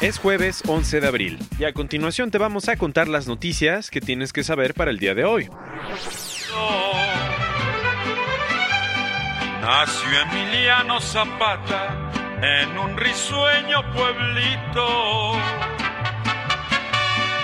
Es 0.00 0.18
jueves 0.18 0.62
11 0.66 1.02
de 1.02 1.06
abril 1.06 1.38
y 1.58 1.64
a 1.64 1.74
continuación 1.74 2.30
te 2.30 2.38
vamos 2.38 2.70
a 2.70 2.76
contar 2.76 3.06
las 3.06 3.26
noticias 3.26 3.90
que 3.90 4.00
tienes 4.00 4.32
que 4.32 4.42
saber 4.42 4.72
para 4.72 4.90
el 4.90 4.98
día 4.98 5.14
de 5.14 5.26
hoy. 5.26 5.50
Nació 9.60 10.20
Emiliano 10.22 11.02
Zapata 11.02 12.10
en 12.40 12.78
un 12.78 12.96
risueño 12.96 13.92
pueblito. 13.92 15.32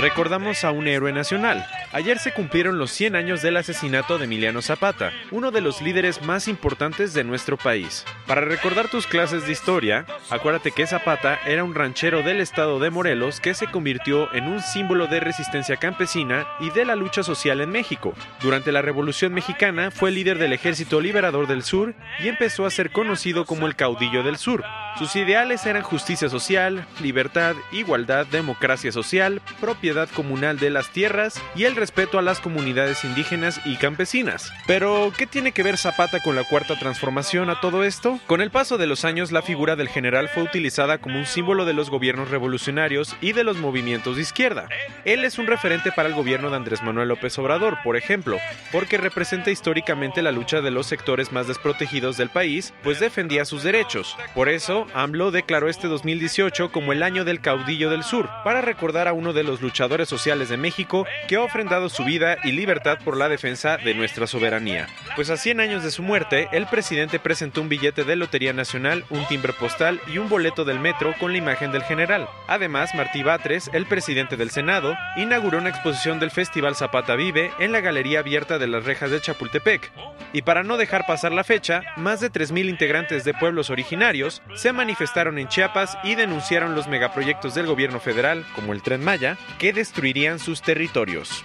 Recordamos 0.00 0.62
a 0.62 0.70
un 0.70 0.86
héroe 0.86 1.12
nacional. 1.12 1.66
Ayer 1.94 2.18
se 2.18 2.32
cumplieron 2.32 2.76
los 2.76 2.90
100 2.90 3.14
años 3.14 3.40
del 3.40 3.56
asesinato 3.56 4.18
de 4.18 4.24
Emiliano 4.24 4.62
Zapata, 4.62 5.12
uno 5.30 5.52
de 5.52 5.60
los 5.60 5.80
líderes 5.80 6.22
más 6.22 6.48
importantes 6.48 7.14
de 7.14 7.22
nuestro 7.22 7.56
país. 7.56 8.04
Para 8.26 8.40
recordar 8.40 8.88
tus 8.88 9.06
clases 9.06 9.46
de 9.46 9.52
historia, 9.52 10.04
acuérdate 10.28 10.72
que 10.72 10.88
Zapata 10.88 11.38
era 11.46 11.62
un 11.62 11.72
ranchero 11.72 12.24
del 12.24 12.40
estado 12.40 12.80
de 12.80 12.90
Morelos 12.90 13.38
que 13.38 13.54
se 13.54 13.68
convirtió 13.68 14.34
en 14.34 14.48
un 14.48 14.60
símbolo 14.60 15.06
de 15.06 15.20
resistencia 15.20 15.76
campesina 15.76 16.48
y 16.58 16.70
de 16.70 16.84
la 16.84 16.96
lucha 16.96 17.22
social 17.22 17.60
en 17.60 17.70
México. 17.70 18.12
Durante 18.42 18.72
la 18.72 18.82
Revolución 18.82 19.32
Mexicana 19.32 19.92
fue 19.92 20.10
líder 20.10 20.38
del 20.38 20.52
Ejército 20.52 21.00
Liberador 21.00 21.46
del 21.46 21.62
Sur 21.62 21.94
y 22.18 22.26
empezó 22.26 22.66
a 22.66 22.70
ser 22.70 22.90
conocido 22.90 23.44
como 23.44 23.68
el 23.68 23.76
caudillo 23.76 24.24
del 24.24 24.36
Sur. 24.36 24.64
Sus 24.98 25.14
ideales 25.16 25.66
eran 25.66 25.82
justicia 25.82 26.28
social, 26.28 26.86
libertad, 27.00 27.56
igualdad, 27.72 28.26
democracia 28.26 28.92
social, 28.92 29.42
propiedad 29.60 30.08
comunal 30.08 30.58
de 30.58 30.70
las 30.70 30.90
tierras 30.90 31.40
y 31.56 31.64
el 31.64 31.74
respeto 31.84 32.18
a 32.18 32.22
las 32.22 32.40
comunidades 32.40 33.04
indígenas 33.04 33.60
y 33.66 33.76
campesinas. 33.76 34.50
Pero, 34.66 35.12
¿qué 35.18 35.26
tiene 35.26 35.52
que 35.52 35.62
ver 35.62 35.76
Zapata 35.76 36.18
con 36.20 36.34
la 36.34 36.44
cuarta 36.44 36.78
transformación 36.78 37.50
a 37.50 37.60
todo 37.60 37.84
esto? 37.84 38.18
Con 38.26 38.40
el 38.40 38.50
paso 38.50 38.78
de 38.78 38.86
los 38.86 39.04
años, 39.04 39.32
la 39.32 39.42
figura 39.42 39.76
del 39.76 39.90
general 39.90 40.30
fue 40.30 40.44
utilizada 40.44 40.96
como 40.96 41.18
un 41.18 41.26
símbolo 41.26 41.66
de 41.66 41.74
los 41.74 41.90
gobiernos 41.90 42.30
revolucionarios 42.30 43.14
y 43.20 43.32
de 43.32 43.44
los 43.44 43.58
movimientos 43.58 44.16
de 44.16 44.22
izquierda. 44.22 44.66
Él 45.04 45.26
es 45.26 45.38
un 45.38 45.46
referente 45.46 45.92
para 45.92 46.08
el 46.08 46.14
gobierno 46.14 46.48
de 46.48 46.56
Andrés 46.56 46.82
Manuel 46.82 47.08
López 47.08 47.38
Obrador, 47.38 47.76
por 47.84 47.98
ejemplo, 47.98 48.38
porque 48.72 48.96
representa 48.96 49.50
históricamente 49.50 50.22
la 50.22 50.32
lucha 50.32 50.62
de 50.62 50.70
los 50.70 50.86
sectores 50.86 51.32
más 51.32 51.48
desprotegidos 51.48 52.16
del 52.16 52.30
país, 52.30 52.72
pues 52.82 52.98
defendía 52.98 53.44
sus 53.44 53.62
derechos. 53.62 54.16
Por 54.34 54.48
eso, 54.48 54.86
AMLO 54.94 55.32
declaró 55.32 55.68
este 55.68 55.88
2018 55.88 56.72
como 56.72 56.94
el 56.94 57.02
año 57.02 57.26
del 57.26 57.42
caudillo 57.42 57.90
del 57.90 58.04
sur, 58.04 58.30
para 58.42 58.62
recordar 58.62 59.06
a 59.06 59.12
uno 59.12 59.34
de 59.34 59.44
los 59.44 59.60
luchadores 59.60 60.08
sociales 60.08 60.48
de 60.48 60.56
México 60.56 61.06
que 61.28 61.36
ha 61.36 61.42
su 61.88 62.04
vida 62.04 62.38
y 62.44 62.52
libertad 62.52 62.98
por 63.04 63.16
la 63.16 63.28
defensa 63.28 63.76
de 63.76 63.94
nuestra 63.94 64.26
soberanía. 64.26 64.86
Pues 65.16 65.30
a 65.30 65.36
100 65.36 65.60
años 65.60 65.82
de 65.82 65.90
su 65.90 66.02
muerte, 66.02 66.48
el 66.52 66.66
presidente 66.66 67.18
presentó 67.18 67.60
un 67.60 67.68
billete 67.68 68.04
de 68.04 68.16
Lotería 68.16 68.52
Nacional, 68.52 69.04
un 69.10 69.26
timbre 69.26 69.52
postal 69.52 70.00
y 70.06 70.18
un 70.18 70.28
boleto 70.28 70.64
del 70.64 70.80
metro 70.80 71.14
con 71.18 71.32
la 71.32 71.38
imagen 71.38 71.72
del 71.72 71.82
general. 71.82 72.28
Además, 72.46 72.94
Martí 72.94 73.22
Batres, 73.22 73.70
el 73.72 73.86
presidente 73.86 74.36
del 74.36 74.50
Senado, 74.50 74.96
inauguró 75.16 75.58
una 75.58 75.70
exposición 75.70 76.20
del 76.20 76.30
Festival 76.30 76.76
Zapata 76.76 77.16
Vive 77.16 77.52
en 77.58 77.72
la 77.72 77.80
Galería 77.80 78.20
Abierta 78.20 78.58
de 78.58 78.66
las 78.66 78.84
Rejas 78.84 79.10
de 79.10 79.20
Chapultepec. 79.20 79.92
Y 80.32 80.42
para 80.42 80.62
no 80.62 80.76
dejar 80.76 81.06
pasar 81.06 81.32
la 81.32 81.44
fecha, 81.44 81.82
más 81.96 82.20
de 82.20 82.30
3.000 82.30 82.68
integrantes 82.68 83.24
de 83.24 83.34
pueblos 83.34 83.70
originarios 83.70 84.42
se 84.54 84.72
manifestaron 84.72 85.38
en 85.38 85.48
Chiapas 85.48 85.96
y 86.02 86.14
denunciaron 86.14 86.74
los 86.74 86.88
megaproyectos 86.88 87.54
del 87.54 87.66
gobierno 87.66 88.00
federal, 88.00 88.44
como 88.54 88.72
el 88.72 88.82
Tren 88.82 89.04
Maya, 89.04 89.36
que 89.58 89.72
destruirían 89.72 90.38
sus 90.38 90.62
territorios. 90.62 91.44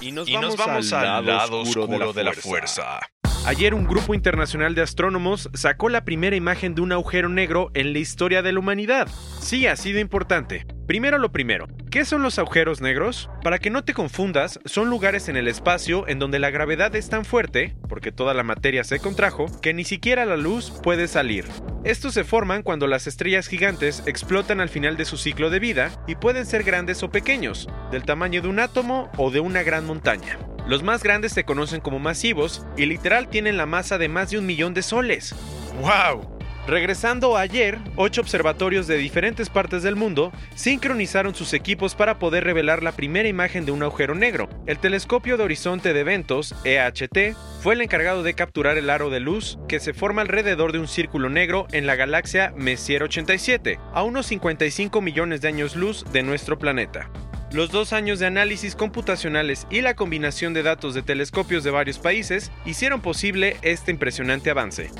Y 0.00 0.12
nos 0.12 0.56
vamos, 0.56 0.92
al, 0.92 1.24
lado, 1.26 1.60
oscuro, 1.60 2.12
de 2.12 2.24
la 2.24 2.32
fuerza. 2.32 3.00
Ayer 3.46 3.74
un 3.74 3.86
grupo 3.86 4.12
internacional 4.12 4.74
de 4.74 4.82
astrónomos 4.82 5.48
sacó 5.54 5.88
la 5.88 6.04
primera 6.04 6.34
imagen 6.34 6.74
de 6.74 6.80
un 6.80 6.90
agujero 6.90 7.28
negro 7.28 7.70
en 7.74 7.92
la 7.92 8.00
historia 8.00 8.42
de 8.42 8.52
la 8.52 8.58
humanidad. 8.58 9.06
Sí, 9.38 9.68
ha 9.68 9.76
sido 9.76 10.00
importante. 10.00 10.66
Primero 10.88 11.18
lo 11.18 11.30
primero, 11.30 11.68
¿qué 11.88 12.04
son 12.04 12.24
los 12.24 12.40
agujeros 12.40 12.80
negros? 12.80 13.30
Para 13.44 13.60
que 13.60 13.70
no 13.70 13.84
te 13.84 13.94
confundas, 13.94 14.58
son 14.64 14.90
lugares 14.90 15.28
en 15.28 15.36
el 15.36 15.46
espacio 15.46 16.08
en 16.08 16.18
donde 16.18 16.40
la 16.40 16.50
gravedad 16.50 16.96
es 16.96 17.08
tan 17.08 17.24
fuerte, 17.24 17.76
porque 17.88 18.10
toda 18.10 18.34
la 18.34 18.42
materia 18.42 18.82
se 18.82 18.98
contrajo, 18.98 19.46
que 19.62 19.72
ni 19.72 19.84
siquiera 19.84 20.26
la 20.26 20.36
luz 20.36 20.72
puede 20.82 21.06
salir. 21.06 21.44
Estos 21.84 22.14
se 22.14 22.24
forman 22.24 22.64
cuando 22.64 22.88
las 22.88 23.06
estrellas 23.06 23.46
gigantes 23.46 24.02
explotan 24.06 24.60
al 24.60 24.70
final 24.70 24.96
de 24.96 25.04
su 25.04 25.16
ciclo 25.16 25.50
de 25.50 25.60
vida 25.60 25.92
y 26.08 26.16
pueden 26.16 26.46
ser 26.46 26.64
grandes 26.64 27.04
o 27.04 27.10
pequeños, 27.10 27.68
del 27.92 28.02
tamaño 28.02 28.42
de 28.42 28.48
un 28.48 28.58
átomo 28.58 29.08
o 29.16 29.30
de 29.30 29.38
una 29.38 29.62
gran 29.62 29.86
montaña. 29.86 30.36
Los 30.66 30.82
más 30.82 31.02
grandes 31.04 31.32
se 31.32 31.44
conocen 31.44 31.80
como 31.80 32.00
masivos 32.00 32.66
y 32.76 32.86
literal 32.86 33.28
tienen 33.28 33.56
la 33.56 33.66
masa 33.66 33.98
de 33.98 34.08
más 34.08 34.30
de 34.30 34.38
un 34.38 34.46
millón 34.46 34.74
de 34.74 34.82
soles. 34.82 35.34
¡Wow! 35.80 36.36
Regresando 36.66 37.36
ayer, 37.36 37.78
ocho 37.94 38.20
observatorios 38.20 38.88
de 38.88 38.96
diferentes 38.96 39.48
partes 39.48 39.84
del 39.84 39.94
mundo 39.94 40.32
sincronizaron 40.56 41.36
sus 41.36 41.52
equipos 41.52 41.94
para 41.94 42.18
poder 42.18 42.42
revelar 42.42 42.82
la 42.82 42.90
primera 42.90 43.28
imagen 43.28 43.64
de 43.64 43.70
un 43.70 43.84
agujero 43.84 44.16
negro. 44.16 44.48
El 44.66 44.78
telescopio 44.78 45.36
de 45.36 45.44
horizonte 45.44 45.92
de 45.92 46.00
eventos, 46.00 46.56
EHT, 46.64 47.36
fue 47.60 47.74
el 47.74 47.82
encargado 47.82 48.24
de 48.24 48.34
capturar 48.34 48.78
el 48.78 48.90
aro 48.90 49.10
de 49.10 49.20
luz 49.20 49.60
que 49.68 49.78
se 49.78 49.94
forma 49.94 50.22
alrededor 50.22 50.72
de 50.72 50.80
un 50.80 50.88
círculo 50.88 51.30
negro 51.30 51.68
en 51.70 51.86
la 51.86 51.94
galaxia 51.94 52.52
Messier 52.56 53.04
87, 53.04 53.78
a 53.92 54.02
unos 54.02 54.26
55 54.26 55.00
millones 55.00 55.42
de 55.42 55.48
años 55.48 55.76
luz 55.76 56.04
de 56.10 56.24
nuestro 56.24 56.58
planeta. 56.58 57.08
Los 57.52 57.70
dos 57.70 57.92
años 57.92 58.18
de 58.18 58.26
análisis 58.26 58.74
computacionales 58.74 59.66
y 59.70 59.80
la 59.80 59.94
combinación 59.94 60.52
de 60.52 60.62
datos 60.62 60.94
de 60.94 61.02
telescopios 61.02 61.62
de 61.62 61.70
varios 61.70 61.98
países 61.98 62.50
hicieron 62.64 63.00
posible 63.00 63.56
este 63.62 63.92
impresionante 63.92 64.50
avance. 64.50 64.90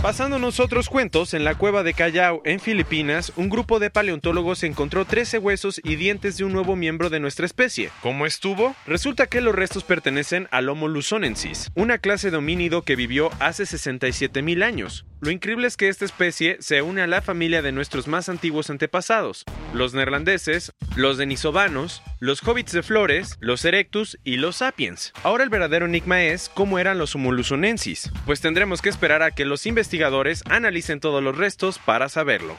Pasándonos 0.00 0.58
otros 0.58 0.88
cuentos, 0.88 1.34
en 1.34 1.44
la 1.44 1.54
cueva 1.54 1.82
de 1.82 1.94
Callao, 1.94 2.40
en 2.44 2.60
Filipinas, 2.60 3.32
un 3.36 3.48
grupo 3.48 3.78
de 3.78 3.90
paleontólogos 3.90 4.62
encontró 4.62 5.04
13 5.04 5.38
huesos 5.38 5.80
y 5.84 5.96
dientes 5.96 6.36
de 6.36 6.44
un 6.44 6.52
nuevo 6.52 6.74
miembro 6.76 7.10
de 7.10 7.20
nuestra 7.20 7.46
especie. 7.46 7.90
¿Cómo 8.00 8.26
estuvo? 8.26 8.74
Resulta 8.86 9.26
que 9.26 9.40
los 9.40 9.54
restos 9.54 9.84
pertenecen 9.84 10.48
al 10.50 10.68
Homo 10.68 10.88
luzonensis, 10.88 11.70
una 11.74 11.98
clase 11.98 12.30
de 12.30 12.38
homínido 12.38 12.82
que 12.82 12.96
vivió 12.96 13.30
hace 13.38 13.64
67.000 13.64 14.64
años. 14.64 15.04
Lo 15.20 15.30
increíble 15.30 15.68
es 15.68 15.76
que 15.76 15.88
esta 15.88 16.04
especie 16.04 16.56
se 16.60 16.82
une 16.82 17.02
a 17.02 17.06
la 17.06 17.22
familia 17.22 17.62
de 17.62 17.70
nuestros 17.70 18.08
más 18.08 18.28
antiguos 18.28 18.70
antepasados, 18.70 19.44
los 19.72 19.94
neerlandeses, 19.94 20.72
los 20.96 21.16
denisovanos, 21.16 22.02
los 22.22 22.40
hobbits 22.46 22.70
de 22.70 22.84
flores, 22.84 23.36
los 23.40 23.64
erectus 23.64 24.16
y 24.22 24.36
los 24.36 24.58
sapiens. 24.58 25.12
Ahora 25.24 25.42
el 25.42 25.50
verdadero 25.50 25.86
enigma 25.86 26.22
es 26.22 26.48
cómo 26.48 26.78
eran 26.78 26.96
los 26.96 27.16
Homo 27.16 27.32
luzonensis, 27.32 28.12
pues 28.26 28.40
tendremos 28.40 28.80
que 28.80 28.90
esperar 28.90 29.24
a 29.24 29.32
que 29.32 29.44
los 29.44 29.66
investigadores 29.66 30.44
analicen 30.48 31.00
todos 31.00 31.20
los 31.20 31.36
restos 31.36 31.80
para 31.80 32.08
saberlo. 32.08 32.56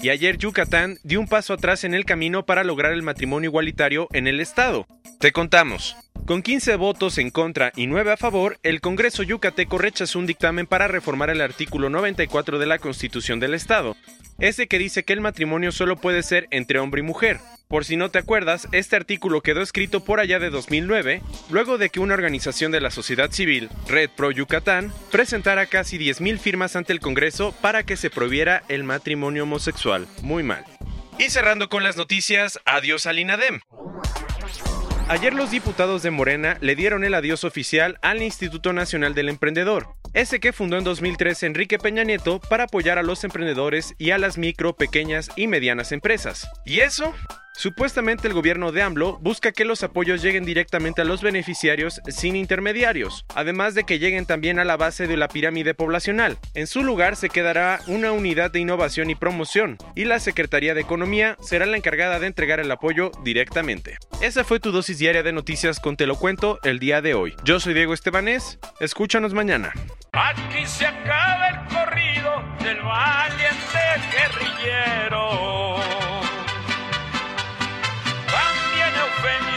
Y 0.00 0.08
ayer 0.08 0.38
Yucatán 0.38 0.98
dio 1.04 1.20
un 1.20 1.28
paso 1.28 1.52
atrás 1.52 1.84
en 1.84 1.94
el 1.94 2.04
camino 2.04 2.46
para 2.46 2.64
lograr 2.64 2.92
el 2.92 3.04
matrimonio 3.04 3.48
igualitario 3.48 4.08
en 4.12 4.26
el 4.26 4.40
estado. 4.40 4.84
Te 5.20 5.30
contamos. 5.30 5.96
Con 6.26 6.40
15 6.40 6.76
votos 6.76 7.18
en 7.18 7.30
contra 7.30 7.70
y 7.76 7.86
9 7.86 8.12
a 8.12 8.16
favor, 8.16 8.58
el 8.62 8.80
Congreso 8.80 9.22
yucateco 9.22 9.76
rechazó 9.76 10.18
un 10.18 10.26
dictamen 10.26 10.66
para 10.66 10.88
reformar 10.88 11.28
el 11.28 11.42
artículo 11.42 11.90
94 11.90 12.58
de 12.58 12.64
la 12.64 12.78
Constitución 12.78 13.40
del 13.40 13.52
Estado, 13.52 13.94
ese 14.38 14.66
que 14.66 14.78
dice 14.78 15.02
que 15.04 15.12
el 15.12 15.20
matrimonio 15.20 15.70
solo 15.70 15.96
puede 15.96 16.22
ser 16.22 16.48
entre 16.50 16.78
hombre 16.78 17.00
y 17.00 17.04
mujer. 17.04 17.40
Por 17.68 17.84
si 17.84 17.96
no 17.96 18.10
te 18.10 18.20
acuerdas, 18.20 18.68
este 18.72 18.96
artículo 18.96 19.42
quedó 19.42 19.60
escrito 19.60 20.02
por 20.02 20.18
allá 20.18 20.38
de 20.38 20.48
2009, 20.48 21.20
luego 21.50 21.76
de 21.76 21.90
que 21.90 22.00
una 22.00 22.14
organización 22.14 22.72
de 22.72 22.80
la 22.80 22.90
sociedad 22.90 23.30
civil, 23.30 23.68
Red 23.86 24.08
Pro 24.16 24.30
Yucatán, 24.30 24.94
presentara 25.10 25.66
casi 25.66 25.98
10.000 25.98 26.38
firmas 26.38 26.74
ante 26.74 26.94
el 26.94 27.00
Congreso 27.00 27.54
para 27.60 27.82
que 27.82 27.98
se 27.98 28.08
prohibiera 28.08 28.62
el 28.68 28.82
matrimonio 28.82 29.42
homosexual. 29.42 30.06
Muy 30.22 30.42
mal. 30.42 30.64
Y 31.18 31.24
cerrando 31.24 31.68
con 31.68 31.82
las 31.82 31.98
noticias, 31.98 32.58
adiós 32.64 33.04
al 33.04 33.18
INADEM. 33.18 33.60
Ayer 35.06 35.34
los 35.34 35.50
diputados 35.50 36.02
de 36.02 36.10
Morena 36.10 36.56
le 36.62 36.74
dieron 36.76 37.04
el 37.04 37.12
adiós 37.12 37.44
oficial 37.44 37.98
al 38.00 38.22
Instituto 38.22 38.72
Nacional 38.72 39.14
del 39.14 39.28
Emprendedor, 39.28 39.96
ese 40.14 40.40
que 40.40 40.54
fundó 40.54 40.78
en 40.78 40.84
2003 40.84 41.42
Enrique 41.42 41.78
Peña 41.78 42.04
Nieto 42.04 42.40
para 42.40 42.64
apoyar 42.64 42.98
a 42.98 43.02
los 43.02 43.22
emprendedores 43.22 43.94
y 43.98 44.12
a 44.12 44.18
las 44.18 44.38
micro, 44.38 44.76
pequeñas 44.76 45.30
y 45.36 45.46
medianas 45.46 45.92
empresas. 45.92 46.48
¿Y 46.64 46.80
eso? 46.80 47.12
Supuestamente 47.56 48.26
el 48.26 48.34
gobierno 48.34 48.72
de 48.72 48.82
AMLO 48.82 49.18
busca 49.20 49.52
que 49.52 49.64
los 49.64 49.84
apoyos 49.84 50.20
lleguen 50.20 50.44
directamente 50.44 51.02
a 51.02 51.04
los 51.04 51.22
beneficiarios 51.22 52.00
sin 52.08 52.34
intermediarios, 52.34 53.24
además 53.34 53.74
de 53.74 53.84
que 53.84 54.00
lleguen 54.00 54.26
también 54.26 54.58
a 54.58 54.64
la 54.64 54.76
base 54.76 55.06
de 55.06 55.16
la 55.16 55.28
pirámide 55.28 55.72
poblacional. 55.72 56.36
En 56.54 56.66
su 56.66 56.82
lugar 56.82 57.14
se 57.14 57.28
quedará 57.28 57.80
una 57.86 58.10
unidad 58.10 58.50
de 58.50 58.58
innovación 58.58 59.08
y 59.08 59.14
promoción, 59.14 59.78
y 59.94 60.04
la 60.04 60.18
Secretaría 60.18 60.74
de 60.74 60.80
Economía 60.80 61.36
será 61.40 61.64
la 61.64 61.76
encargada 61.76 62.18
de 62.18 62.26
entregar 62.26 62.58
el 62.58 62.70
apoyo 62.70 63.12
directamente. 63.22 63.98
Esa 64.20 64.42
fue 64.42 64.58
tu 64.58 64.72
dosis 64.72 64.98
diaria 64.98 65.22
de 65.22 65.32
noticias 65.32 65.78
con 65.78 65.96
Te 65.96 66.06
lo 66.06 66.16
cuento 66.16 66.58
el 66.64 66.80
día 66.80 67.02
de 67.02 67.14
hoy. 67.14 67.36
Yo 67.44 67.60
soy 67.60 67.72
Diego 67.72 67.94
Estebanés, 67.94 68.58
escúchanos 68.80 69.32
mañana. 69.32 69.72
Aquí 70.12 70.66
se 70.66 70.86
acaba 70.86 71.48
el 71.50 71.68
corrido 71.68 72.42
del 72.64 72.82
valiente 72.82 73.78
guerrillero. 74.10 76.03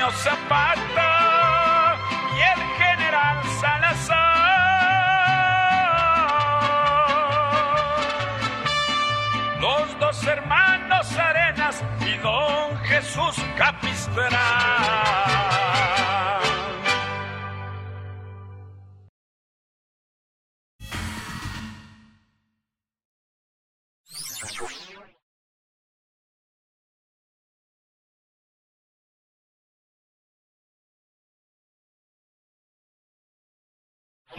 Eufemio 0.08 0.12
Zapata 0.24 1.27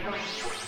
Let's 0.04 0.42
go. 0.42 0.67